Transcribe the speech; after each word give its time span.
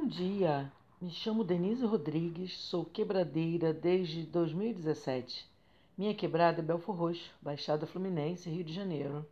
Bom 0.00 0.06
dia, 0.06 0.72
me 1.00 1.10
chamo 1.10 1.42
Denise 1.42 1.84
Rodrigues, 1.84 2.56
sou 2.56 2.84
quebradeira 2.84 3.74
desde 3.74 4.22
2017. 4.22 5.44
Minha 5.98 6.14
quebrada 6.14 6.60
é 6.60 6.62
Belfor 6.62 6.94
Roxo, 6.94 7.32
Baixada 7.42 7.84
Fluminense, 7.84 8.48
Rio 8.48 8.62
de 8.62 8.72
Janeiro. 8.72 9.26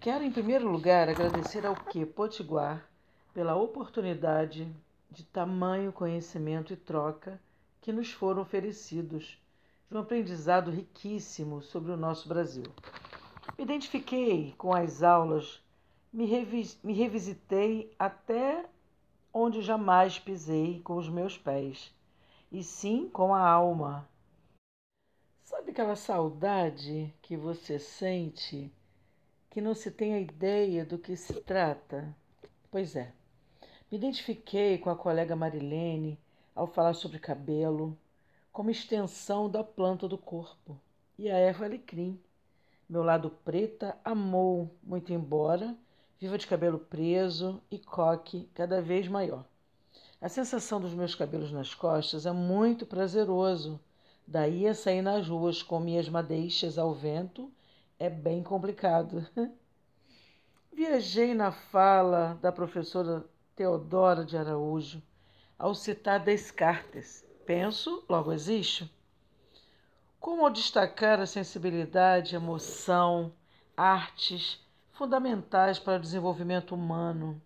Quero, 0.00 0.24
em 0.24 0.32
primeiro 0.32 0.68
lugar, 0.68 1.08
agradecer 1.08 1.64
ao 1.64 1.76
Que 1.76 2.04
Potiguar 2.04 2.90
pela 3.32 3.54
oportunidade 3.54 4.68
de 5.12 5.22
tamanho 5.22 5.92
conhecimento 5.92 6.72
e 6.72 6.76
troca 6.76 7.40
que 7.80 7.92
nos 7.92 8.10
foram 8.10 8.42
oferecidos, 8.42 9.40
de 9.88 9.96
um 9.96 10.00
aprendizado 10.00 10.72
riquíssimo 10.72 11.62
sobre 11.62 11.92
o 11.92 11.96
nosso 11.96 12.28
Brasil. 12.28 12.64
Me 13.56 13.62
identifiquei 13.62 14.56
com 14.58 14.74
as 14.74 15.04
aulas, 15.04 15.62
me, 16.12 16.26
revis 16.26 16.76
me 16.82 16.92
revisitei 16.92 17.94
até 17.96 18.66
onde 19.38 19.60
jamais 19.60 20.18
pisei 20.18 20.80
com 20.80 20.96
os 20.96 21.10
meus 21.10 21.36
pés, 21.36 21.94
e 22.50 22.64
sim 22.64 23.06
com 23.06 23.34
a 23.34 23.46
alma. 23.46 24.08
Sabe 25.42 25.72
aquela 25.72 25.94
saudade 25.94 27.12
que 27.20 27.36
você 27.36 27.78
sente 27.78 28.72
que 29.50 29.60
não 29.60 29.74
se 29.74 29.90
tem 29.90 30.14
a 30.14 30.18
ideia 30.18 30.86
do 30.86 30.96
que 30.96 31.14
se 31.18 31.34
trata? 31.42 32.16
Pois 32.70 32.96
é. 32.96 33.12
Me 33.92 33.98
identifiquei 33.98 34.78
com 34.78 34.88
a 34.88 34.96
colega 34.96 35.36
Marilene 35.36 36.18
ao 36.54 36.66
falar 36.66 36.94
sobre 36.94 37.18
cabelo, 37.18 37.94
como 38.50 38.70
extensão 38.70 39.50
da 39.50 39.62
planta 39.62 40.08
do 40.08 40.16
corpo, 40.16 40.80
e 41.18 41.30
a 41.30 41.36
erva 41.36 41.66
alecrim. 41.66 42.18
Meu 42.88 43.02
lado 43.02 43.28
preta 43.44 43.98
amou, 44.02 44.74
muito 44.82 45.12
embora 45.12 45.76
viva 46.18 46.38
de 46.38 46.46
cabelo 46.46 46.78
preso 46.78 47.62
e 47.70 47.78
coque 47.78 48.48
cada 48.54 48.80
vez 48.80 49.08
maior. 49.08 49.44
A 50.20 50.28
sensação 50.28 50.80
dos 50.80 50.94
meus 50.94 51.14
cabelos 51.14 51.52
nas 51.52 51.74
costas 51.74 52.24
é 52.24 52.32
muito 52.32 52.86
prazeroso. 52.86 53.78
Daí 54.26 54.66
a 54.66 54.74
sair 54.74 55.02
nas 55.02 55.28
ruas 55.28 55.62
com 55.62 55.78
minhas 55.78 56.08
madeixas 56.08 56.78
ao 56.78 56.94
vento 56.94 57.52
é 57.98 58.08
bem 58.08 58.42
complicado. 58.42 59.26
Viajei 60.72 61.34
na 61.34 61.52
fala 61.52 62.38
da 62.40 62.50
professora 62.50 63.24
Teodora 63.54 64.24
de 64.24 64.36
Araújo 64.36 65.02
ao 65.58 65.74
citar 65.74 66.20
Descartes. 66.20 67.24
Penso, 67.46 68.04
logo 68.08 68.32
existo. 68.32 68.88
Como 70.18 70.44
ao 70.44 70.50
destacar 70.50 71.20
a 71.20 71.26
sensibilidade, 71.26 72.34
emoção, 72.34 73.32
artes, 73.76 74.60
fundamentais 74.96 75.78
para 75.78 75.98
o 75.98 76.02
desenvolvimento 76.02 76.74
humano. 76.74 77.40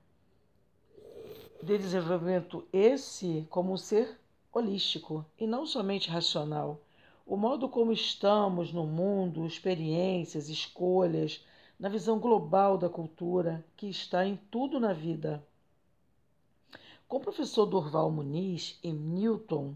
De 1.60 1.76
desenvolvimento 1.76 2.64
esse 2.72 3.44
como 3.50 3.72
um 3.72 3.76
ser 3.76 4.18
holístico 4.52 5.26
e 5.36 5.48
não 5.48 5.66
somente 5.66 6.08
racional. 6.08 6.80
O 7.26 7.36
modo 7.36 7.68
como 7.68 7.92
estamos 7.92 8.72
no 8.72 8.86
mundo, 8.86 9.46
experiências, 9.46 10.48
escolhas, 10.48 11.44
na 11.76 11.88
visão 11.88 12.20
global 12.20 12.78
da 12.78 12.88
cultura 12.88 13.64
que 13.76 13.88
está 13.88 14.24
em 14.24 14.36
tudo 14.48 14.78
na 14.78 14.92
vida. 14.92 15.44
Com 17.08 17.16
o 17.16 17.20
professor 17.20 17.66
Durval 17.66 18.12
Muniz, 18.12 18.78
em 18.80 18.94
Newton, 18.94 19.74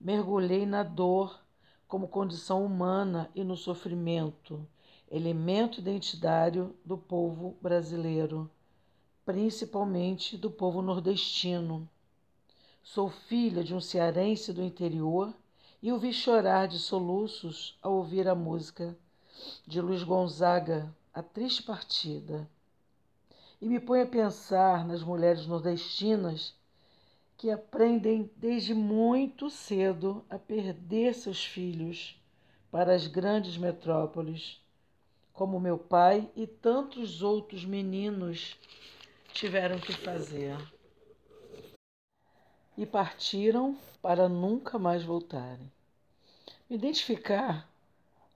mergulhei 0.00 0.64
na 0.64 0.82
dor 0.82 1.38
como 1.86 2.08
condição 2.08 2.64
humana 2.64 3.30
e 3.34 3.44
no 3.44 3.58
sofrimento 3.58 4.66
elemento 5.10 5.80
identitário 5.80 6.76
do 6.84 6.96
povo 6.96 7.56
brasileiro, 7.60 8.48
principalmente 9.26 10.36
do 10.36 10.48
povo 10.48 10.80
nordestino. 10.80 11.88
Sou 12.80 13.10
filha 13.10 13.64
de 13.64 13.74
um 13.74 13.80
cearense 13.80 14.52
do 14.52 14.62
interior 14.62 15.34
e 15.82 15.92
o 15.92 15.98
vi 15.98 16.12
chorar 16.12 16.68
de 16.68 16.78
soluços 16.78 17.76
ao 17.82 17.94
ouvir 17.94 18.28
a 18.28 18.36
música 18.36 18.96
de 19.66 19.80
Luiz 19.80 20.04
Gonzaga, 20.04 20.94
A 21.12 21.22
Triste 21.22 21.64
Partida. 21.64 22.48
E 23.60 23.66
me 23.66 23.80
põe 23.80 24.02
a 24.02 24.06
pensar 24.06 24.86
nas 24.86 25.02
mulheres 25.02 25.44
nordestinas 25.44 26.54
que 27.36 27.50
aprendem 27.50 28.30
desde 28.36 28.74
muito 28.74 29.50
cedo 29.50 30.24
a 30.30 30.38
perder 30.38 31.14
seus 31.14 31.44
filhos 31.44 32.16
para 32.70 32.94
as 32.94 33.08
grandes 33.08 33.56
metrópoles 33.56 34.60
como 35.40 35.58
meu 35.58 35.78
pai 35.78 36.30
e 36.36 36.46
tantos 36.46 37.22
outros 37.22 37.64
meninos 37.64 38.58
tiveram 39.32 39.80
que 39.80 39.90
fazer. 39.90 40.54
E 42.76 42.84
partiram 42.84 43.74
para 44.02 44.28
nunca 44.28 44.78
mais 44.78 45.02
voltarem. 45.02 45.72
Me 46.68 46.76
identificar 46.76 47.66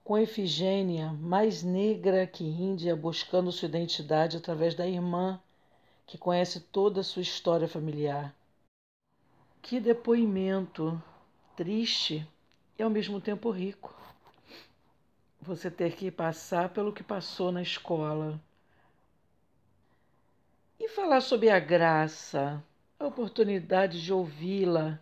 com 0.02 0.16
Efigênia, 0.16 1.12
mais 1.12 1.62
negra 1.62 2.26
que 2.26 2.42
Índia, 2.42 2.96
buscando 2.96 3.52
sua 3.52 3.68
identidade 3.68 4.38
através 4.38 4.74
da 4.74 4.88
irmã, 4.88 5.38
que 6.06 6.16
conhece 6.16 6.58
toda 6.58 7.02
a 7.02 7.04
sua 7.04 7.20
história 7.20 7.68
familiar. 7.68 8.34
Que 9.60 9.78
depoimento 9.78 10.98
triste 11.54 12.26
e 12.78 12.82
ao 12.82 12.88
mesmo 12.88 13.20
tempo 13.20 13.50
rico 13.50 14.03
você 15.44 15.70
ter 15.70 15.94
que 15.94 16.10
passar 16.10 16.70
pelo 16.70 16.92
que 16.92 17.02
passou 17.02 17.52
na 17.52 17.62
escola. 17.62 18.40
E 20.80 20.88
falar 20.88 21.20
sobre 21.20 21.50
a 21.50 21.58
graça, 21.60 22.62
a 22.98 23.06
oportunidade 23.06 24.02
de 24.02 24.12
ouvi-la 24.12 24.98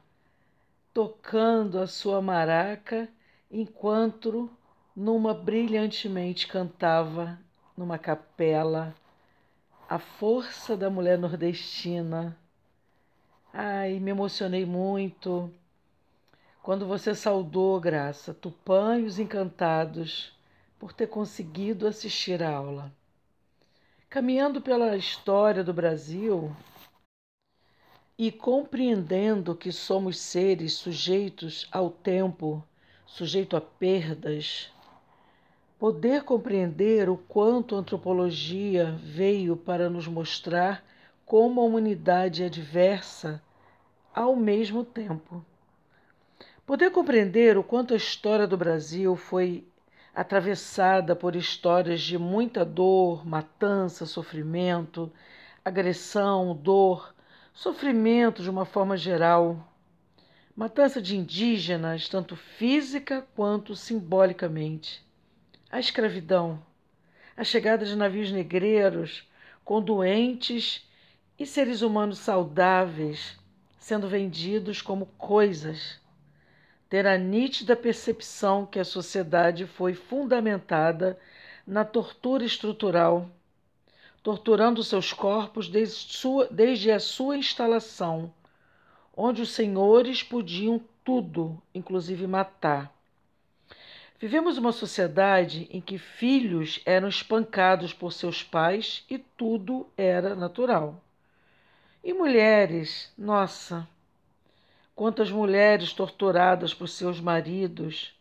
tocando 0.93 1.79
a 1.79 1.87
sua 1.87 2.21
maraca 2.21 3.09
enquanto 3.51 4.51
numa 4.95 5.33
brilhantemente 5.33 6.47
cantava 6.47 7.39
numa 7.77 7.99
capela 7.99 8.95
a 9.89 9.99
força 9.99 10.77
da 10.77 10.91
mulher 10.91 11.19
nordestina. 11.19 12.37
Ai, 13.53 14.01
me 14.01 14.11
emocionei 14.11 14.65
muito 14.65 15.53
quando 16.63 16.87
você 16.87 17.13
saudou, 17.13 17.81
Graça, 17.81 18.33
Tupã 18.33 18.97
e 18.97 19.05
os 19.05 19.19
Encantados 19.19 20.33
por 20.79 20.93
ter 20.93 21.09
conseguido 21.09 21.89
assistir 21.89 22.41
à 22.41 22.55
aula. 22.55 22.93
Caminhando 24.09 24.61
pela 24.61 24.97
história 24.97 25.65
do 25.65 25.73
Brasil 25.73 26.55
e 28.17 28.31
compreendendo 28.31 29.57
que 29.57 29.73
somos 29.73 30.19
seres 30.19 30.75
sujeitos 30.75 31.67
ao 31.73 31.91
tempo, 31.91 32.63
sujeito 33.07 33.57
a 33.57 33.61
perdas, 33.61 34.73
poder 35.81 36.23
compreender 36.23 37.09
o 37.09 37.17
quanto 37.17 37.75
a 37.75 37.79
antropologia 37.79 38.93
veio 39.03 39.57
para 39.57 39.91
nos 39.91 40.07
mostrar 40.07 40.85
como 41.27 41.61
a 41.61 41.65
humanidade 41.65 42.45
é 42.45 42.49
diversa 42.49 43.43
ao 44.15 44.37
mesmo 44.37 44.85
tempo. 44.85 45.45
Poder 46.65 46.93
compreender 46.93 47.59
o 47.59 47.65
quanto 47.65 47.93
a 47.93 47.97
história 47.97 48.47
do 48.47 48.57
Brasil 48.57 49.17
foi 49.17 49.67
atravessada 50.15 51.17
por 51.17 51.35
histórias 51.35 52.01
de 52.01 52.17
muita 52.17 52.65
dor, 52.65 53.27
matança, 53.27 54.07
sofrimento, 54.07 55.13
agressão, 55.65 56.55
dor, 56.55 57.13
sofrimento 57.53 58.45
de 58.45 58.49
uma 58.49 58.65
forma 58.65 58.97
geral, 58.97 59.73
matança 60.55 61.03
de 61.03 61.17
indígenas, 61.17 62.09
tanto 62.09 62.37
física 62.37 63.27
quanto 63.35 63.75
simbolicamente, 63.75 65.05
a 65.69 65.81
escravidão, 65.81 66.63
a 67.37 67.43
chegada 67.43 67.85
de 67.85 67.97
navios 67.97 68.31
negreiros 68.31 69.29
com 69.65 69.83
doentes 69.83 70.89
e 71.37 71.45
seres 71.45 71.83
humanos 71.83 72.19
saudáveis 72.19 73.37
sendo 73.81 74.07
vendidos 74.07 74.81
como 74.81 75.07
coisas 75.19 76.01
ter 76.93 77.07
a 77.07 77.17
nítida 77.17 77.75
percepção 77.75 78.67
que 78.67 78.79
a 78.79 78.85
sociedade 78.85 79.67
foi 79.67 79.95
fundamentada 79.95 81.19
na 81.67 81.87
tortura 81.87 82.45
estrutural, 82.45 83.31
torturando 84.23 84.85
seus 84.85 85.11
corpos 85.11 85.71
desde, 85.71 86.13
sua, 86.13 86.47
desde 86.51 86.91
a 86.91 87.01
sua 87.01 87.39
instalação, 87.39 88.31
onde 89.17 89.41
os 89.41 89.53
senhores 89.53 90.23
podiam 90.23 90.83
tudo, 91.03 91.57
inclusive 91.75 92.27
matar. 92.27 92.95
Vivemos 94.21 94.59
uma 94.59 94.71
sociedade 94.71 95.67
em 95.71 95.81
que 95.81 95.97
filhos 95.97 96.83
eram 96.85 97.09
espancados 97.09 97.95
por 97.95 98.13
seus 98.13 98.43
pais 98.43 99.03
e 99.09 99.17
tudo 99.17 99.87
era 99.97 100.35
natural. 100.35 101.03
E 102.05 102.13
mulheres, 102.13 103.11
nossa, 103.17 103.89
quantas 104.95 105.31
mulheres 105.31 105.93
torturadas 105.93 106.75
por 106.75 106.89
seus 106.89 107.21
maridos. 107.21 108.15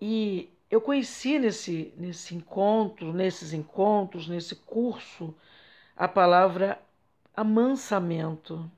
E 0.00 0.48
eu 0.70 0.80
conheci 0.80 1.38
nesse, 1.38 1.92
nesse 1.96 2.34
encontro, 2.34 3.12
nesses 3.12 3.52
encontros, 3.52 4.28
nesse 4.28 4.54
curso, 4.54 5.34
a 5.96 6.08
palavra 6.08 6.80
amansamento, 7.36 8.70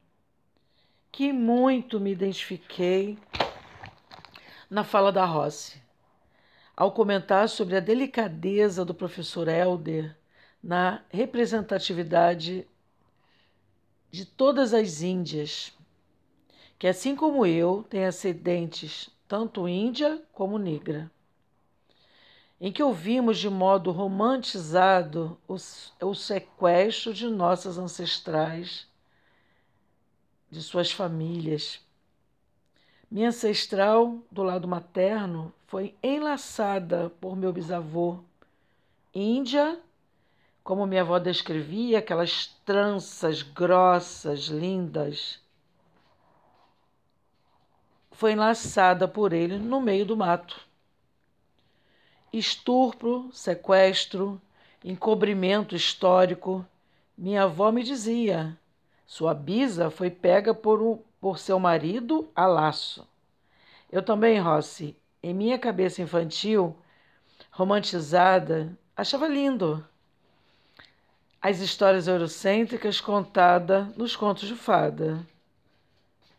que 1.11 1.33
muito 1.33 2.01
me 2.01 2.11
identifiquei 2.11 3.19
na 4.71 4.83
fala 4.83 5.13
da 5.13 5.25
Rossi, 5.25 5.83
ao 6.75 6.93
comentar 6.93 7.49
sobre 7.49 7.77
a 7.77 7.81
delicadeza 7.81 8.85
do 8.85 8.95
professor 8.95 9.47
Helder 9.47 10.17
na 10.63 11.03
representatividade 11.11 12.67
de 14.11 14.25
todas 14.25 14.73
as 14.73 15.03
Índias, 15.03 15.77
que 16.83 16.89
assim 16.89 17.15
como 17.15 17.47
eu 17.47 17.87
tem 17.89 18.05
ascendentes 18.07 19.09
tanto 19.29 19.69
índia 19.69 20.21
como 20.33 20.59
negra, 20.59 21.09
em 22.61 22.73
que 22.73 22.83
ouvimos 22.83 23.39
de 23.39 23.49
modo 23.49 23.93
romantizado 23.93 25.39
o, 25.47 25.55
o 25.55 26.13
sequestro 26.13 27.15
de 27.15 27.29
nossas 27.29 27.79
ancestrais, 27.79 28.89
de 30.51 30.61
suas 30.61 30.91
famílias. 30.91 31.81
Minha 33.09 33.29
ancestral, 33.29 34.19
do 34.29 34.43
lado 34.43 34.67
materno, 34.67 35.55
foi 35.69 35.95
enlaçada 36.03 37.11
por 37.21 37.37
meu 37.37 37.53
bisavô, 37.53 38.19
índia 39.15 39.81
como 40.65 40.85
minha 40.85 41.03
avó 41.03 41.21
descrevia, 41.21 42.01
aquelas 42.01 42.49
tranças 42.65 43.41
grossas, 43.41 44.47
lindas, 44.47 45.41
foi 48.13 48.33
enlaçada 48.33 49.09
por 49.09 49.33
ele 49.33 49.59
no 49.59 49.81
meio 49.81 50.07
do 50.07 50.17
mato. 50.17 50.61
Estupro, 52.33 53.29
sequestro, 53.33 54.41
encobrimento 54.85 55.75
histórico. 55.75 56.65
Minha 57.17 57.45
avó 57.45 57.71
me 57.73 57.83
dizia: 57.83 58.57
sua 59.07 59.35
bisa 59.35 59.91
foi 59.91 60.11
pega 60.11 60.55
por, 60.55 60.81
um, 60.81 60.99
por 61.21 61.39
seu 61.39 61.59
marido 61.59 62.31
a 62.35 62.47
laço. 62.47 63.07
Eu 63.91 64.03
também, 64.03 64.39
Rossi, 64.39 64.97
em 65.23 65.35
minha 65.35 65.59
cabeça 65.59 66.01
infantil, 66.01 66.75
romantizada, 67.51 68.77
achava 68.97 69.29
lindo 69.29 69.87
as 71.43 71.59
histórias 71.59 72.07
eurocêntricas 72.07 73.01
contadas 73.01 73.95
nos 73.97 74.15
contos 74.15 74.47
de 74.47 74.55
fada. 74.55 75.27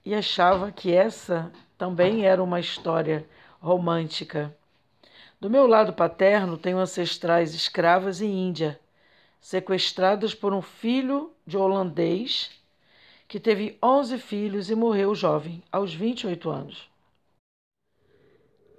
E 0.05 0.13
achava 0.13 0.71
que 0.71 0.93
essa 0.93 1.51
também 1.77 2.25
era 2.25 2.43
uma 2.43 2.59
história 2.59 3.27
romântica. 3.61 4.55
Do 5.39 5.49
meu 5.49 5.65
lado 5.67 5.93
paterno, 5.93 6.57
tenho 6.57 6.77
ancestrais 6.77 7.53
escravas 7.53 8.21
em 8.21 8.31
Índia, 8.31 8.79
sequestradas 9.39 10.33
por 10.33 10.53
um 10.53 10.61
filho 10.61 11.31
de 11.45 11.57
holandês 11.57 12.51
que 13.27 13.39
teve 13.39 13.77
11 13.81 14.17
filhos 14.19 14.69
e 14.69 14.75
morreu 14.75 15.15
jovem, 15.15 15.63
aos 15.71 15.93
28 15.93 16.49
anos. 16.49 16.89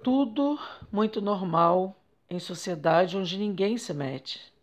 Tudo 0.03 0.59
muito 0.91 1.21
normal 1.21 1.95
em 2.29 2.39
sociedade 2.39 3.17
onde 3.17 3.37
ninguém 3.37 3.77
se 3.77 3.93
mete 3.93 4.55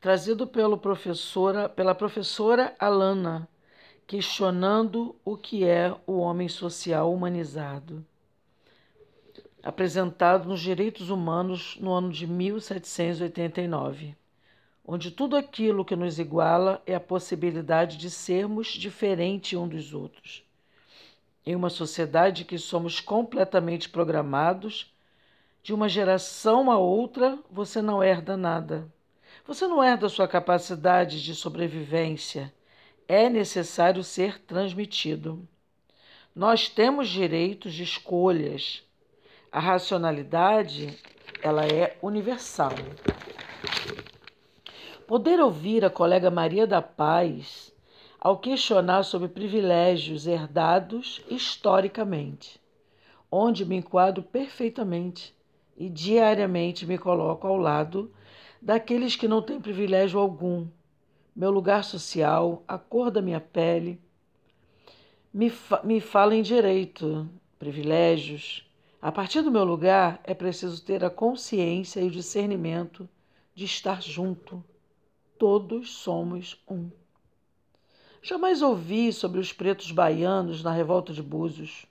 trazido 0.00 0.46
pelo 0.46 0.78
professora, 0.78 1.68
pela 1.68 1.94
professora 1.94 2.74
Alana, 2.78 3.46
questionando 4.10 5.14
o 5.24 5.36
que 5.36 5.64
é 5.64 5.94
o 6.04 6.18
homem 6.18 6.48
social 6.48 7.14
humanizado. 7.14 8.04
Apresentado 9.62 10.48
nos 10.48 10.58
Direitos 10.58 11.10
Humanos 11.10 11.76
no 11.80 11.92
ano 11.92 12.10
de 12.10 12.26
1789, 12.26 14.16
onde 14.84 15.12
tudo 15.12 15.36
aquilo 15.36 15.84
que 15.84 15.94
nos 15.94 16.18
iguala 16.18 16.82
é 16.84 16.96
a 16.96 16.98
possibilidade 16.98 17.96
de 17.96 18.10
sermos 18.10 18.72
diferentes 18.72 19.56
um 19.56 19.68
dos 19.68 19.94
outros. 19.94 20.42
Em 21.46 21.54
uma 21.54 21.70
sociedade 21.70 22.44
que 22.44 22.58
somos 22.58 22.98
completamente 22.98 23.88
programados, 23.88 24.92
de 25.62 25.72
uma 25.72 25.88
geração 25.88 26.68
a 26.68 26.76
outra 26.76 27.38
você 27.48 27.80
não 27.80 28.02
herda 28.02 28.36
nada 28.36 28.92
você 29.46 29.66
não 29.66 29.82
herda 29.82 30.08
sua 30.08 30.28
capacidade 30.28 31.22
de 31.22 31.34
sobrevivência. 31.34 32.52
É 33.12 33.28
necessário 33.28 34.04
ser 34.04 34.40
transmitido. 34.40 35.44
Nós 36.32 36.68
temos 36.68 37.08
direitos 37.08 37.74
de 37.74 37.82
escolhas. 37.82 38.84
A 39.50 39.58
racionalidade, 39.58 40.96
ela 41.42 41.66
é 41.66 41.98
universal. 42.00 42.70
Poder 45.08 45.40
ouvir 45.40 45.84
a 45.84 45.90
colega 45.90 46.30
Maria 46.30 46.68
da 46.68 46.80
Paz 46.80 47.74
ao 48.20 48.38
questionar 48.38 49.02
sobre 49.02 49.26
privilégios 49.26 50.28
herdados 50.28 51.20
historicamente, 51.28 52.60
onde 53.28 53.64
me 53.64 53.74
enquadro 53.74 54.22
perfeitamente 54.22 55.34
e 55.76 55.88
diariamente 55.88 56.86
me 56.86 56.96
coloco 56.96 57.44
ao 57.44 57.56
lado 57.56 58.14
daqueles 58.62 59.16
que 59.16 59.26
não 59.26 59.42
têm 59.42 59.60
privilégio 59.60 60.20
algum, 60.20 60.68
meu 61.34 61.50
lugar 61.50 61.84
social, 61.84 62.62
a 62.66 62.78
cor 62.78 63.10
da 63.10 63.22
minha 63.22 63.40
pele. 63.40 64.00
Me, 65.32 65.48
fa 65.48 65.80
me 65.82 66.00
falem 66.00 66.42
direito, 66.42 67.28
privilégios. 67.58 68.68
A 69.00 69.10
partir 69.10 69.42
do 69.42 69.50
meu 69.50 69.64
lugar, 69.64 70.20
é 70.24 70.34
preciso 70.34 70.84
ter 70.84 71.04
a 71.04 71.10
consciência 71.10 72.00
e 72.00 72.08
o 72.08 72.10
discernimento 72.10 73.08
de 73.54 73.64
estar 73.64 74.02
junto. 74.02 74.62
Todos 75.38 75.90
somos 75.90 76.62
um. 76.68 76.90
Jamais 78.22 78.60
ouvi 78.60 79.12
sobre 79.12 79.40
os 79.40 79.52
pretos 79.52 79.90
baianos 79.90 80.62
na 80.62 80.70
revolta 80.70 81.12
de 81.12 81.22
Búzios, 81.22 81.86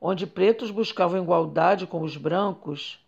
onde 0.00 0.26
pretos 0.26 0.70
buscavam 0.70 1.22
igualdade 1.22 1.86
com 1.86 2.00
os 2.02 2.16
brancos 2.16 2.98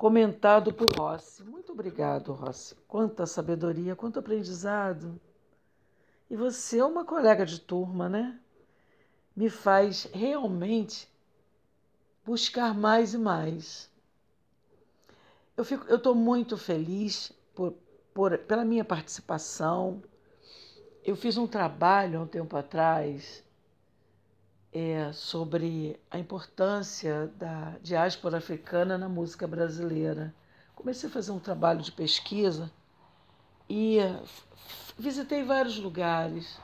comentado 0.00 0.72
por 0.72 0.90
Rossi. 0.96 1.44
Muito 1.44 1.72
obrigado, 1.72 2.32
Rossi. 2.32 2.74
Quanta 2.88 3.26
sabedoria, 3.26 3.94
quanto 3.94 4.18
aprendizado. 4.18 5.20
E 6.30 6.34
você 6.34 6.78
é 6.78 6.84
uma 6.86 7.04
colega 7.04 7.44
de 7.44 7.60
turma, 7.60 8.08
né? 8.08 8.40
Me 9.36 9.50
faz 9.50 10.08
realmente 10.10 11.06
buscar 12.24 12.74
mais 12.74 13.12
e 13.12 13.18
mais. 13.18 13.90
Eu 15.54 15.66
fico, 15.66 15.86
eu 15.86 15.96
estou 15.96 16.14
muito 16.14 16.56
feliz 16.56 17.30
por, 17.54 17.74
por, 18.14 18.38
pela 18.38 18.64
minha 18.64 18.86
participação. 18.86 20.02
Eu 21.04 21.14
fiz 21.14 21.36
um 21.36 21.46
trabalho 21.46 22.20
há 22.20 22.22
um 22.22 22.26
tempo 22.26 22.56
atrás 22.56 23.44
é, 24.72 25.12
sobre 25.12 25.98
a 26.10 26.18
importância 26.18 27.26
da 27.36 27.76
diáspora 27.82 28.38
africana 28.38 28.96
na 28.96 29.08
música 29.08 29.46
brasileira. 29.46 30.34
Comecei 30.74 31.08
a 31.08 31.12
fazer 31.12 31.32
um 31.32 31.38
trabalho 31.38 31.82
de 31.82 31.92
pesquisa 31.92 32.70
e 33.68 33.98
visitei 34.98 35.44
vários 35.44 35.78
lugares. 35.78 36.58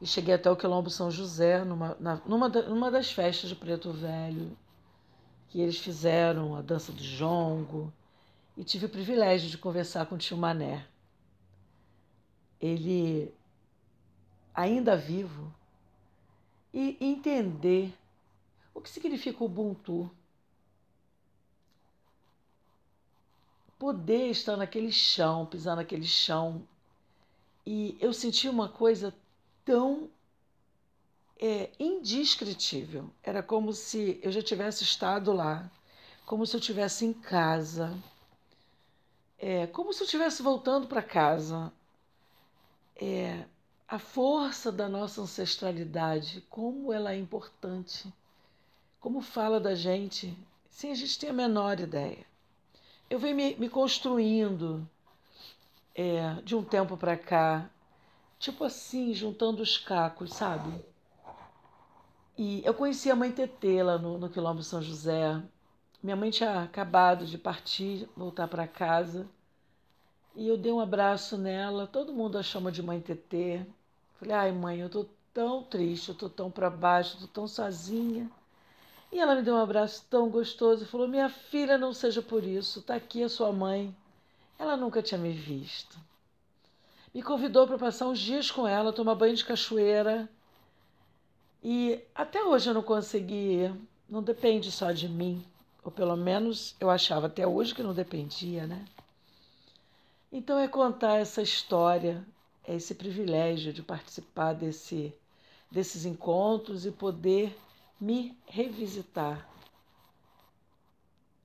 E 0.00 0.06
cheguei 0.06 0.34
até 0.34 0.50
o 0.50 0.56
Quilombo 0.56 0.90
São 0.90 1.10
José, 1.10 1.64
numa, 1.64 1.96
na, 1.98 2.20
numa, 2.26 2.48
numa 2.48 2.90
das 2.90 3.10
festas 3.10 3.48
de 3.48 3.56
Preto 3.56 3.92
Velho, 3.92 4.56
que 5.48 5.60
eles 5.60 5.78
fizeram 5.78 6.54
a 6.54 6.60
dança 6.60 6.92
do 6.92 7.02
jongo, 7.02 7.92
e 8.56 8.64
tive 8.64 8.86
o 8.86 8.90
privilégio 8.90 9.48
de 9.48 9.56
conversar 9.56 10.04
com 10.06 10.14
o 10.14 10.18
tio 10.18 10.36
Mané. 10.36 10.86
Ele, 12.60 13.34
ainda 14.54 14.96
vivo, 14.96 15.54
e 16.76 16.94
entender 17.00 17.96
o 18.74 18.82
que 18.82 18.90
significa 18.90 19.42
Ubuntu. 19.42 20.10
Poder 23.78 24.28
estar 24.28 24.58
naquele 24.58 24.92
chão, 24.92 25.46
pisar 25.46 25.74
naquele 25.74 26.06
chão. 26.06 26.62
E 27.64 27.96
eu 27.98 28.12
senti 28.12 28.46
uma 28.46 28.68
coisa 28.68 29.14
tão 29.64 30.10
é, 31.40 31.70
indescritível. 31.80 33.08
Era 33.22 33.42
como 33.42 33.72
se 33.72 34.20
eu 34.22 34.30
já 34.30 34.42
tivesse 34.42 34.84
estado 34.84 35.32
lá, 35.32 35.70
como 36.26 36.44
se 36.44 36.56
eu 36.56 36.60
estivesse 36.60 37.06
em 37.06 37.14
casa, 37.14 37.96
é, 39.38 39.66
como 39.66 39.94
se 39.94 40.02
eu 40.02 40.04
estivesse 40.04 40.42
voltando 40.42 40.86
para 40.86 41.02
casa. 41.02 41.72
É, 42.96 43.46
a 43.88 43.98
força 43.98 44.72
da 44.72 44.88
nossa 44.88 45.20
ancestralidade, 45.20 46.40
como 46.50 46.92
ela 46.92 47.12
é 47.12 47.18
importante, 47.18 48.12
como 49.00 49.20
fala 49.20 49.60
da 49.60 49.74
gente, 49.74 50.36
sem 50.68 50.90
a 50.90 50.94
gente 50.94 51.18
ter 51.18 51.28
a 51.28 51.32
menor 51.32 51.78
ideia. 51.78 52.26
Eu 53.08 53.20
venho 53.20 53.36
me, 53.36 53.54
me 53.56 53.68
construindo 53.68 54.88
é, 55.94 56.34
de 56.42 56.56
um 56.56 56.64
tempo 56.64 56.96
para 56.96 57.16
cá, 57.16 57.70
tipo 58.40 58.64
assim, 58.64 59.14
juntando 59.14 59.62
os 59.62 59.78
cacos, 59.78 60.34
sabe? 60.34 60.84
E 62.36 62.62
eu 62.66 62.74
conheci 62.74 63.10
a 63.10 63.16
mãe 63.16 63.30
Tetê 63.30 63.82
lá 63.82 63.96
no, 63.96 64.18
no 64.18 64.28
Quilombo 64.28 64.62
São 64.62 64.82
José. 64.82 65.40
Minha 66.02 66.16
mãe 66.16 66.30
tinha 66.30 66.62
acabado 66.64 67.24
de 67.24 67.38
partir, 67.38 68.08
voltar 68.16 68.48
para 68.48 68.66
casa. 68.66 69.26
E 70.36 70.46
eu 70.48 70.58
dei 70.58 70.70
um 70.70 70.80
abraço 70.80 71.38
nela, 71.38 71.86
todo 71.86 72.12
mundo 72.12 72.36
a 72.36 72.42
chama 72.42 72.70
de 72.70 72.82
mãe 72.82 73.00
TT. 73.00 73.64
Falei, 74.20 74.34
ai 74.34 74.52
mãe, 74.52 74.80
eu 74.80 74.90
tô 74.90 75.06
tão 75.32 75.62
triste, 75.62 76.10
eu 76.10 76.14
tô 76.14 76.28
tão 76.28 76.50
para 76.50 76.68
baixo, 76.68 77.18
tô 77.18 77.26
tão 77.26 77.48
sozinha. 77.48 78.30
E 79.10 79.18
ela 79.18 79.34
me 79.34 79.42
deu 79.42 79.54
um 79.54 79.62
abraço 79.62 80.04
tão 80.10 80.28
gostoso 80.28 80.84
e 80.84 80.86
falou: 80.86 81.08
Minha 81.08 81.30
filha, 81.30 81.78
não 81.78 81.94
seja 81.94 82.20
por 82.20 82.44
isso, 82.44 82.82
tá 82.82 82.96
aqui 82.96 83.22
a 83.22 83.30
sua 83.30 83.50
mãe. 83.50 83.96
Ela 84.58 84.76
nunca 84.76 85.02
tinha 85.02 85.16
me 85.16 85.32
visto. 85.32 85.98
Me 87.14 87.22
convidou 87.22 87.66
para 87.66 87.78
passar 87.78 88.06
uns 88.06 88.18
dias 88.18 88.50
com 88.50 88.68
ela, 88.68 88.92
tomar 88.92 89.14
banho 89.14 89.34
de 89.34 89.44
cachoeira. 89.44 90.28
E 91.64 91.98
até 92.14 92.44
hoje 92.44 92.68
eu 92.68 92.74
não 92.74 92.82
consegui. 92.82 93.72
Não 94.06 94.22
depende 94.22 94.70
só 94.70 94.92
de 94.92 95.08
mim. 95.08 95.42
Ou 95.82 95.90
pelo 95.90 96.14
menos 96.14 96.76
eu 96.78 96.90
achava 96.90 97.26
até 97.26 97.46
hoje 97.46 97.74
que 97.74 97.82
não 97.82 97.94
dependia, 97.94 98.66
né? 98.66 98.84
Então 100.38 100.58
é 100.58 100.68
contar 100.68 101.16
essa 101.16 101.40
história, 101.40 102.22
é 102.62 102.74
esse 102.74 102.94
privilégio 102.94 103.72
de 103.72 103.82
participar 103.82 104.52
desse, 104.52 105.10
desses 105.70 106.04
encontros 106.04 106.84
e 106.84 106.90
poder 106.90 107.56
me 107.98 108.36
revisitar. 108.44 109.48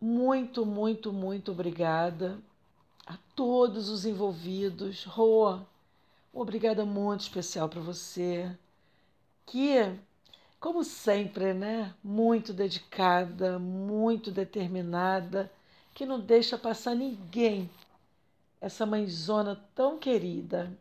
Muito, 0.02 0.66
muito, 0.66 1.14
muito 1.14 1.54
obrigada 1.54 2.38
a 3.08 3.18
todos 3.34 3.88
os 3.88 4.06
envolvidos. 4.06 5.06
Roa, 5.06 5.66
obrigada 6.34 6.84
muito 6.84 7.22
especial 7.22 7.70
para 7.70 7.80
você, 7.80 8.54
que, 9.46 9.90
como 10.60 10.84
sempre, 10.84 11.54
né, 11.54 11.96
muito 12.04 12.52
dedicada, 12.52 13.58
muito 13.58 14.32
determinada, 14.32 15.50
que 15.94 16.06
não 16.06 16.20
deixa 16.20 16.58
passar 16.58 16.94
ninguém, 16.94 17.70
essa 18.62 18.86
mãezona 18.86 19.56
tão 19.76 19.98
querida. 19.98 20.72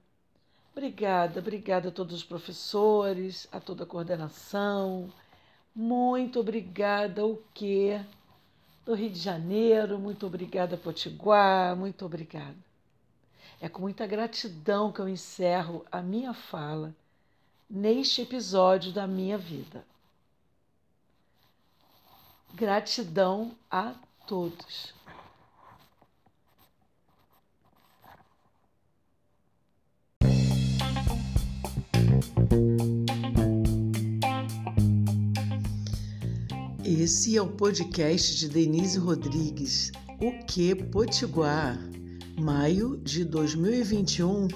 Obrigada, 0.73 1.41
obrigada 1.41 1.89
a 1.89 1.93
todos 1.93 2.15
os 2.15 2.23
professores, 2.23 3.49
a 3.51 3.59
toda 3.59 3.83
a 3.83 3.87
coordenação. 3.87 5.13
Muito 5.75 6.39
obrigada, 6.39 7.27
o 7.27 7.43
quê? 7.53 8.01
do 8.91 8.95
Rio 8.95 9.11
de 9.11 9.21
Janeiro, 9.21 10.01
muito 10.01 10.27
obrigada, 10.27 10.77
Potiguar, 10.77 11.77
muito 11.77 12.05
obrigada. 12.05 12.57
É 13.61 13.69
com 13.69 13.83
muita 13.83 14.05
gratidão 14.05 14.91
que 14.91 15.01
eu 15.01 15.09
encerro 15.09 15.85
a 15.93 16.03
minha 16.03 16.35
fala 16.35 16.93
neste 17.69 18.23
episódio 18.23 18.91
da 18.91 19.07
minha 19.07 19.39
vida. 19.39 19.85
Gratidão 22.53 23.53
a 23.71 23.95
todos. 24.27 24.93
Esse 36.85 37.37
é 37.37 37.43
o 37.43 37.49
podcast 37.49 38.37
de 38.37 38.49
Denise 38.49 38.99
Rodrigues, 38.99 39.93
O 40.21 40.45
Que 40.45 40.75
Potiguar, 40.75 41.79
maio 42.39 42.97
de 42.99 43.25
2021 43.25 44.49